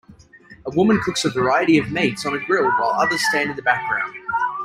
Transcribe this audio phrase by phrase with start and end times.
[0.65, 3.61] A woman cooks a variety of meets on a grill while others stand in the
[3.61, 4.15] background.